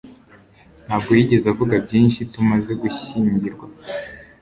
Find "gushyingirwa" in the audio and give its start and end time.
2.81-3.65